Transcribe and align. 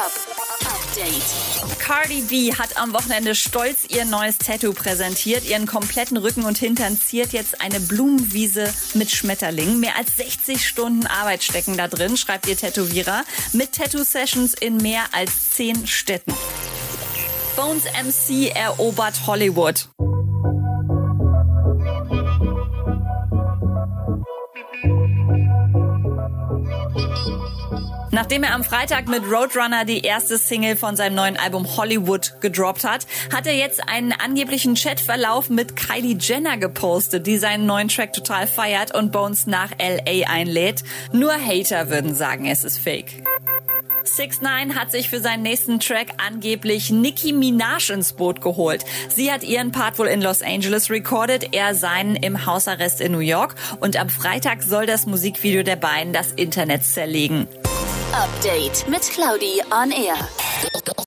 Hip-Hop 0.00 0.12
Update. 0.60 1.78
Cardi 1.78 2.22
B 2.22 2.54
hat 2.54 2.78
am 2.78 2.94
Wochenende 2.94 3.34
stolz 3.34 3.84
ihr 3.88 4.06
neues 4.06 4.38
Tattoo 4.38 4.72
präsentiert. 4.72 5.44
Ihren 5.44 5.66
kompletten 5.66 6.16
Rücken 6.16 6.44
und 6.44 6.56
Hintern 6.56 6.98
ziert 6.98 7.32
jetzt 7.32 7.60
eine 7.60 7.80
Blumenwiese 7.80 8.72
mit 8.94 9.10
Schmetterlingen. 9.10 9.78
Mehr 9.78 9.96
als 9.96 10.16
60 10.16 10.66
Stunden 10.66 11.06
Arbeit 11.06 11.42
stecken 11.42 11.76
da 11.76 11.86
drin, 11.86 12.16
schreibt 12.16 12.46
ihr 12.48 12.56
Tätowierer. 12.56 13.24
Mit 13.52 13.72
Tattoo-Sessions 13.72 14.54
in 14.54 14.78
mehr 14.78 15.04
als 15.12 15.50
10 15.50 15.86
Städten. 15.86 16.32
Bones 17.56 17.84
MC 17.84 18.54
erobert 18.54 19.26
Hollywood. 19.26 19.88
Nachdem 28.12 28.42
er 28.42 28.54
am 28.54 28.64
Freitag 28.64 29.06
mit 29.06 29.22
Roadrunner 29.22 29.84
die 29.84 30.00
erste 30.00 30.36
Single 30.36 30.76
von 30.76 30.96
seinem 30.96 31.14
neuen 31.14 31.36
Album 31.36 31.76
Hollywood 31.76 32.34
gedroppt 32.40 32.84
hat, 32.84 33.06
hat 33.32 33.46
er 33.46 33.54
jetzt 33.54 33.88
einen 33.88 34.12
angeblichen 34.12 34.74
Chatverlauf 34.74 35.48
mit 35.48 35.76
Kylie 35.76 36.16
Jenner 36.18 36.56
gepostet, 36.56 37.26
die 37.26 37.38
seinen 37.38 37.66
neuen 37.66 37.88
Track 37.88 38.12
total 38.12 38.48
feiert 38.48 38.94
und 38.94 39.12
Bones 39.12 39.46
nach 39.46 39.70
LA 39.78 40.28
einlädt. 40.28 40.82
Nur 41.12 41.32
Hater 41.32 41.88
würden 41.88 42.14
sagen, 42.14 42.46
es 42.46 42.64
ist 42.64 42.78
fake. 42.78 43.22
6 44.16 44.40
9 44.40 44.74
hat 44.74 44.90
sich 44.90 45.08
für 45.08 45.20
seinen 45.20 45.42
nächsten 45.42 45.78
Track 45.78 46.14
angeblich 46.16 46.90
Nicki 46.90 47.32
Minaj 47.32 47.90
ins 47.90 48.12
Boot 48.12 48.40
geholt. 48.40 48.84
Sie 49.08 49.30
hat 49.30 49.44
ihren 49.44 49.72
Part 49.72 49.98
wohl 49.98 50.08
in 50.08 50.20
Los 50.20 50.42
Angeles 50.42 50.90
recorded, 50.90 51.54
er 51.54 51.74
seinen 51.74 52.16
im 52.16 52.46
Hausarrest 52.46 53.00
in 53.00 53.12
New 53.12 53.18
York 53.18 53.54
und 53.80 53.96
am 53.96 54.08
Freitag 54.08 54.62
soll 54.62 54.86
das 54.86 55.06
Musikvideo 55.06 55.62
der 55.62 55.76
beiden 55.76 56.12
das 56.12 56.32
Internet 56.32 56.84
zerlegen. 56.84 57.46
Update 58.12 58.88
mit 58.88 59.02
Claudi 59.02 59.62
on 59.70 59.92
Air. 59.92 60.16